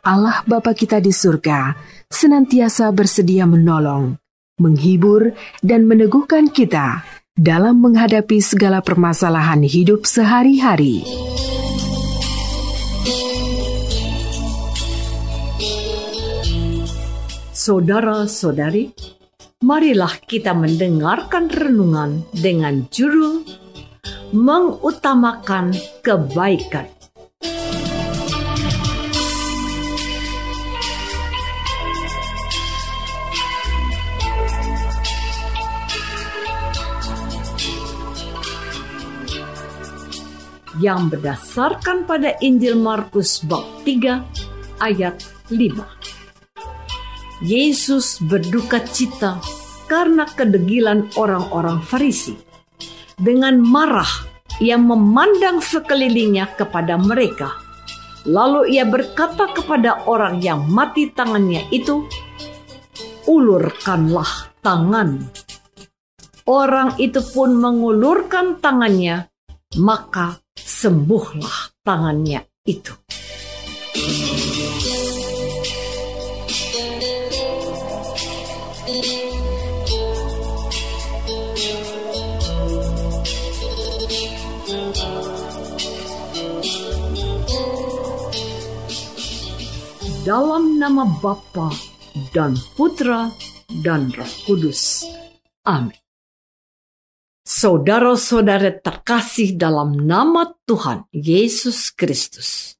[0.00, 1.76] Allah Bapa kita di surga
[2.08, 4.16] senantiasa bersedia menolong,
[4.56, 7.04] menghibur, dan meneguhkan kita
[7.36, 11.04] dalam menghadapi segala permasalahan hidup sehari-hari.
[17.52, 18.96] Saudara-saudari,
[19.60, 23.44] marilah kita mendengarkan renungan dengan judul
[24.32, 26.99] Mengutamakan Kebaikan.
[40.80, 45.20] Yang berdasarkan pada Injil Markus bab 3 ayat
[45.52, 47.44] 5.
[47.44, 49.36] Yesus berduka cita
[49.84, 52.36] karena kedegilan orang-orang Farisi.
[53.20, 54.08] Dengan marah,
[54.64, 57.60] ia memandang sekelilingnya kepada mereka.
[58.24, 62.04] Lalu ia berkata kepada orang yang mati tangannya itu,
[63.28, 65.28] "Ulurkanlah tangan."
[66.44, 69.28] Orang itu pun mengulurkan tangannya,
[69.80, 70.40] maka
[70.80, 72.96] sembuhlah tangannya itu.
[90.24, 91.68] Dalam nama Bapa
[92.32, 93.28] dan Putra
[93.84, 95.04] dan Roh Kudus.
[95.68, 96.09] Amin.
[97.50, 102.78] Saudara-saudara terkasih dalam nama Tuhan Yesus Kristus.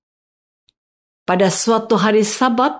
[1.27, 2.79] Pada suatu hari Sabat,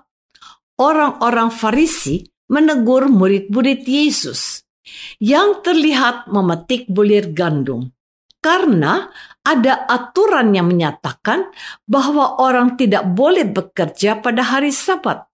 [0.79, 4.63] orang-orang Farisi menegur murid-murid Yesus
[5.19, 7.91] yang terlihat memetik bulir gandum
[8.39, 9.11] karena
[9.43, 11.51] ada aturan yang menyatakan
[11.91, 15.27] bahwa orang tidak boleh bekerja pada hari Sabat.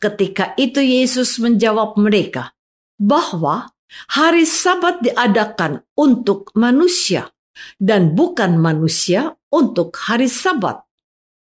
[0.00, 2.56] Ketika itu Yesus menjawab mereka
[2.96, 3.71] bahwa
[4.16, 7.28] Hari Sabat diadakan untuk manusia
[7.76, 10.80] dan bukan manusia untuk hari Sabat.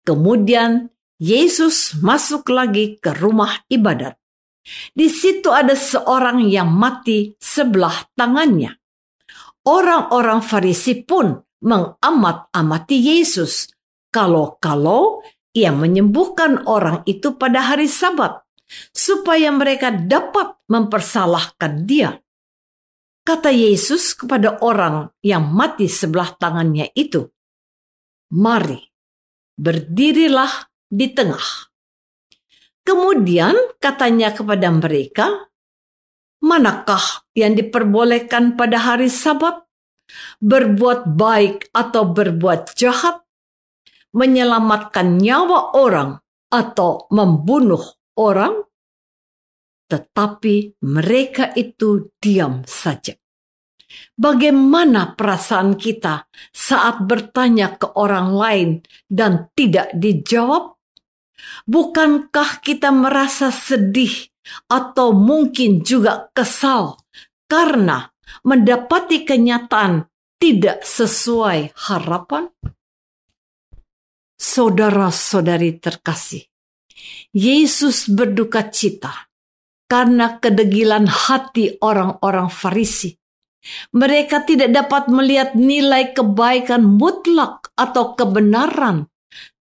[0.05, 4.21] Kemudian Yesus masuk lagi ke rumah ibadat.
[4.93, 8.75] Di situ ada seorang yang mati sebelah tangannya.
[9.67, 13.71] Orang-orang Farisi pun mengamat-amati Yesus
[14.13, 15.25] kalau-kalau
[15.57, 18.45] ia menyembuhkan orang itu pada hari Sabat
[18.93, 22.21] supaya mereka dapat mempersalahkan dia.
[23.27, 27.27] Kata Yesus kepada orang yang mati sebelah tangannya itu,
[28.39, 28.79] "Mari,
[29.59, 31.75] berdirilah di tengah."
[32.87, 35.51] Kemudian katanya kepada mereka,
[36.39, 39.59] "Manakah yang diperbolehkan pada hari Sabat?
[40.39, 43.27] Berbuat baik atau berbuat jahat?
[44.15, 47.83] Menyelamatkan nyawa orang atau membunuh
[48.15, 48.63] orang?"
[49.87, 53.15] Tetapi mereka itu diam saja.
[54.19, 58.71] Bagaimana perasaan kita saat bertanya ke orang lain
[59.07, 60.75] dan tidak dijawab?
[61.69, 64.27] Bukankah kita merasa sedih
[64.67, 66.99] atau mungkin juga kesal
[67.47, 68.11] karena
[68.43, 70.11] mendapati kenyataan
[70.43, 72.51] tidak sesuai harapan?
[74.37, 76.45] Saudara-saudari terkasih,
[77.33, 79.26] Yesus berduka cita
[79.87, 83.15] karena kedegilan hati orang-orang Farisi.
[83.95, 89.11] Mereka tidak dapat melihat nilai kebaikan mutlak atau kebenaran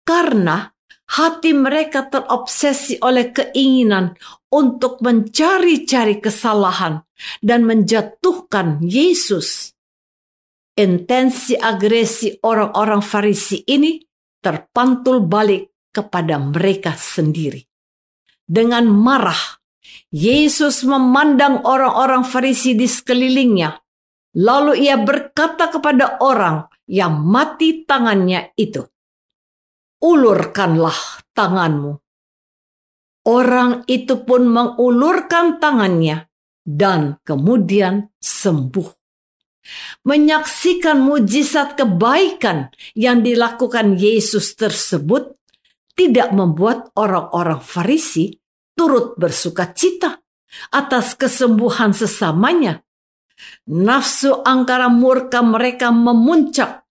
[0.07, 0.71] karena
[1.19, 4.15] hati mereka terobsesi oleh keinginan
[4.55, 7.03] untuk mencari-cari kesalahan
[7.43, 9.75] dan menjatuhkan Yesus.
[10.79, 13.99] Intensi agresi orang-orang Farisi ini
[14.39, 17.59] terpantul balik kepada mereka sendiri.
[18.47, 19.58] Dengan marah,
[20.09, 23.77] Yesus memandang orang-orang Farisi di sekelilingnya.
[24.41, 28.81] Lalu ia berkata kepada orang yang mati tangannya itu,
[30.01, 31.93] "Ulurkanlah tanganmu."
[33.29, 36.33] Orang itu pun mengulurkan tangannya
[36.65, 38.99] dan kemudian sembuh
[40.09, 45.37] menyaksikan mujizat kebaikan yang dilakukan Yesus tersebut
[45.93, 48.33] tidak membuat orang-orang Farisi
[48.79, 50.23] turut bersuka cita
[50.71, 52.79] atas kesembuhan sesamanya.
[53.67, 56.87] Nafsu angkara murka mereka memuncak.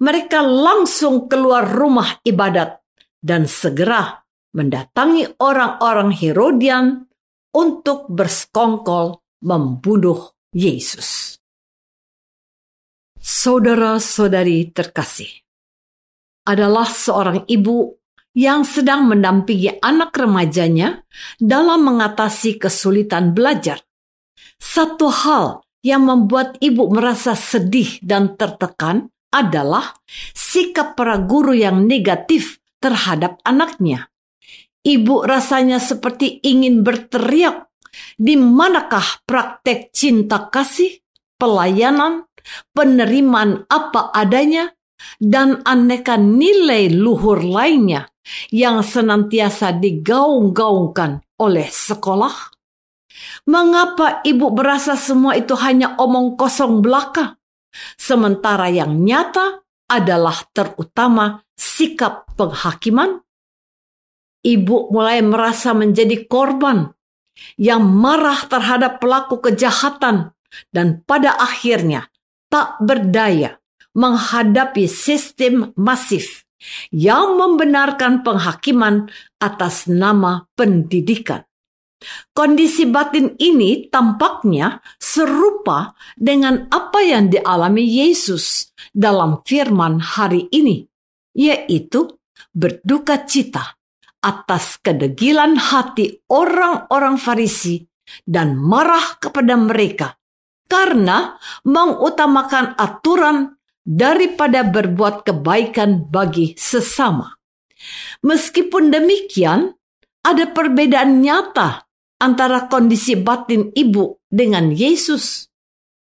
[0.00, 2.80] Mereka langsung keluar rumah ibadat
[3.20, 4.24] dan segera
[4.56, 7.04] mendatangi orang-orang Herodian
[7.52, 11.36] untuk bersekongkol membunuh Yesus.
[13.20, 15.28] Saudara-saudari terkasih,
[16.48, 17.99] adalah seorang ibu
[18.36, 21.02] yang sedang mendampingi anak remajanya
[21.42, 23.82] dalam mengatasi kesulitan belajar.
[24.60, 29.96] Satu hal yang membuat ibu merasa sedih dan tertekan adalah
[30.34, 34.10] sikap para guru yang negatif terhadap anaknya.
[34.80, 37.68] Ibu rasanya seperti ingin berteriak,
[38.16, 41.04] di manakah praktek cinta kasih,
[41.36, 42.24] pelayanan,
[42.72, 44.72] penerimaan apa adanya,
[45.20, 48.08] dan aneka nilai luhur lainnya
[48.54, 52.54] yang senantiasa digaung-gaungkan oleh sekolah?
[53.48, 57.36] Mengapa ibu berasa semua itu hanya omong kosong belaka?
[57.98, 63.20] Sementara yang nyata adalah terutama sikap penghakiman.
[64.40, 66.88] Ibu mulai merasa menjadi korban
[67.60, 70.32] yang marah terhadap pelaku kejahatan
[70.72, 72.08] dan pada akhirnya
[72.48, 73.59] tak berdaya
[73.94, 76.44] menghadapi sistem masif
[76.92, 79.08] yang membenarkan penghakiman
[79.40, 81.44] atas nama pendidikan.
[82.32, 90.88] Kondisi batin ini tampaknya serupa dengan apa yang dialami Yesus dalam firman hari ini,
[91.36, 92.08] yaitu
[92.56, 93.76] berduka cita
[94.24, 97.84] atas kedegilan hati orang-orang Farisi
[98.24, 100.16] dan marah kepada mereka
[100.70, 101.36] karena
[101.68, 103.59] mengutamakan aturan
[103.90, 107.34] daripada berbuat kebaikan bagi sesama.
[108.22, 109.74] Meskipun demikian,
[110.22, 111.90] ada perbedaan nyata
[112.22, 115.50] antara kondisi batin ibu dengan Yesus.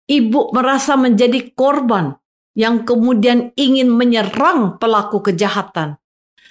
[0.07, 2.15] Ibu merasa menjadi korban
[2.57, 5.99] yang kemudian ingin menyerang pelaku kejahatan,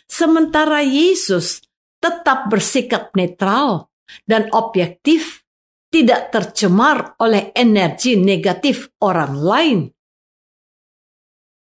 [0.06, 1.64] sementara Yesus
[1.98, 3.88] tetap bersikap netral
[4.28, 5.42] dan objektif
[5.88, 9.95] tidak tercemar oleh energi negatif orang lain.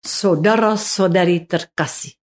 [0.06, 2.14] Saudara-saudari terkasih,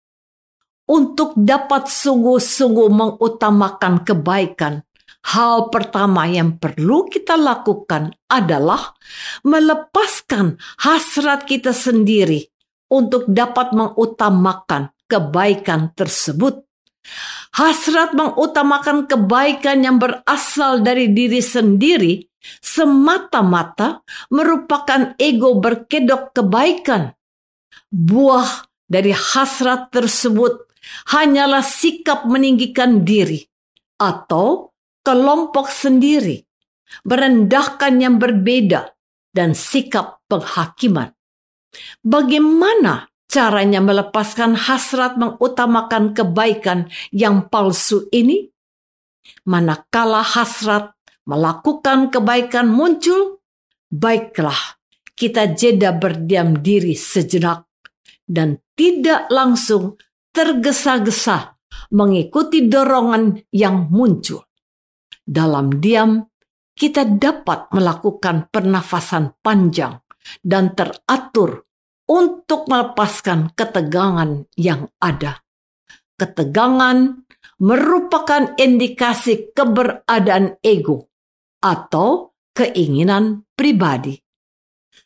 [0.88, 4.80] untuk dapat sungguh-sungguh mengutamakan kebaikan,
[5.28, 8.96] hal pertama yang perlu kita lakukan adalah
[9.44, 12.48] melepaskan hasrat kita sendiri
[12.88, 16.64] untuk dapat mengutamakan kebaikan tersebut.
[17.52, 22.24] Hasrat mengutamakan kebaikan yang berasal dari diri sendiri
[22.64, 24.00] semata-mata
[24.32, 27.12] merupakan ego berkedok kebaikan.
[27.90, 30.66] Buah dari hasrat tersebut
[31.14, 33.40] hanyalah sikap meninggikan diri
[33.96, 36.42] atau kelompok sendiri,
[37.06, 38.92] merendahkan yang berbeda,
[39.34, 41.12] dan sikap penghakiman.
[42.00, 48.48] Bagaimana caranya melepaskan hasrat mengutamakan kebaikan yang palsu ini?
[49.48, 53.42] Manakala hasrat melakukan kebaikan muncul,
[53.88, 54.78] baiklah
[55.14, 57.70] kita jeda berdiam diri sejenak
[58.26, 59.94] dan tidak langsung
[60.34, 61.54] tergesa-gesa
[61.94, 64.42] mengikuti dorongan yang muncul.
[65.24, 66.26] Dalam diam,
[66.74, 70.02] kita dapat melakukan pernafasan panjang
[70.42, 71.64] dan teratur
[72.10, 75.40] untuk melepaskan ketegangan yang ada.
[76.18, 77.24] Ketegangan
[77.62, 81.08] merupakan indikasi keberadaan ego
[81.62, 84.23] atau keinginan pribadi.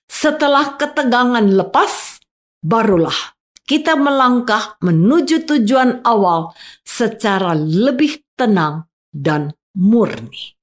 [0.09, 2.25] Setelah ketegangan lepas,
[2.65, 3.37] barulah
[3.69, 10.57] kita melangkah menuju tujuan awal secara lebih tenang dan murni.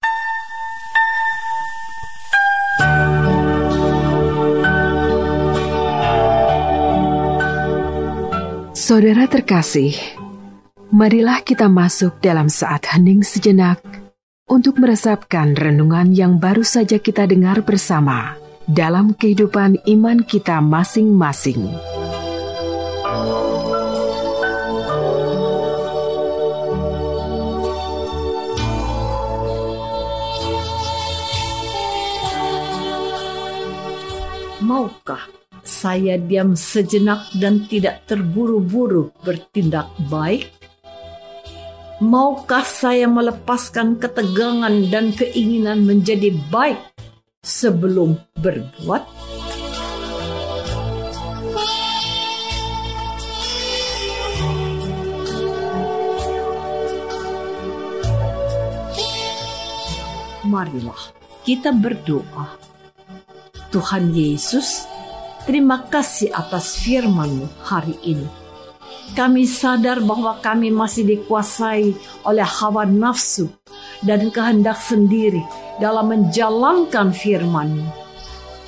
[8.76, 9.98] Saudara terkasih,
[10.94, 13.82] Marilah kita masuk dalam saat hening sejenak
[14.48, 21.70] untuk meresapkan renungan yang baru saja kita dengar bersama dalam kehidupan iman kita masing-masing.
[34.66, 35.30] Maukah
[35.62, 40.50] saya diam sejenak dan tidak terburu-buru bertindak baik?
[42.02, 46.95] Maukah saya melepaskan ketegangan dan keinginan menjadi baik
[47.46, 49.06] sebelum berbuat?
[60.50, 61.02] Marilah
[61.46, 62.58] kita berdoa.
[63.70, 64.88] Tuhan Yesus,
[65.46, 68.46] terima kasih atas firman-Mu hari ini
[69.14, 71.94] kami sadar bahwa kami masih dikuasai
[72.26, 73.54] oleh hawa nafsu
[74.02, 75.46] dan kehendak sendiri
[75.80, 77.84] dalam menjalankan firman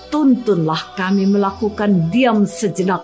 [0.07, 3.03] Tuntunlah kami melakukan diam sejenak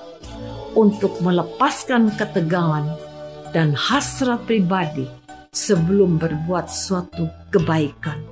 [0.71, 2.95] untuk melepaskan ketegangan
[3.51, 5.03] dan hasrat pribadi
[5.51, 8.23] sebelum berbuat suatu kebaikan.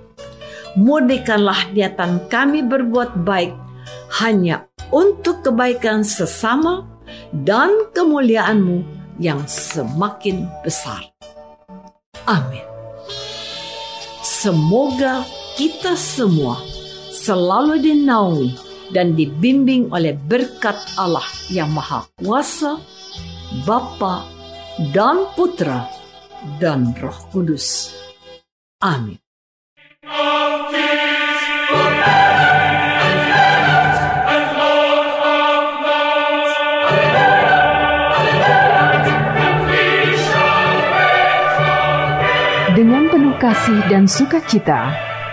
[0.80, 3.52] Murnikanlah niatan kami berbuat baik
[4.24, 6.88] hanya untuk kebaikan sesama
[7.36, 8.88] dan kemuliaanmu
[9.20, 11.12] yang semakin besar.
[12.24, 12.64] Amin.
[14.24, 16.60] Semoga kita semua
[17.12, 18.52] selalu dinaungi
[18.92, 22.80] dan dibimbing oleh berkat Allah yang Maha Kuasa,
[23.64, 24.28] Bapa
[24.92, 25.88] dan Putra
[26.60, 27.96] dan Roh Kudus.
[28.84, 29.22] Amin.
[43.42, 44.94] kasih dan sukacita,